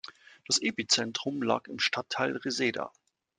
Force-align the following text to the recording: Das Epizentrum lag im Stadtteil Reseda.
Das 0.47 0.59
Epizentrum 0.59 1.43
lag 1.43 1.67
im 1.67 1.77
Stadtteil 1.77 2.35
Reseda. 2.37 2.91